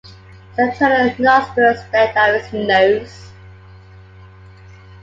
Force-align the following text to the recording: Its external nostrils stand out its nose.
Its 0.57 0.57
external 0.57 1.13
nostrils 1.19 1.79
stand 1.85 2.17
out 2.17 2.33
its 2.33 2.51
nose. 2.51 3.31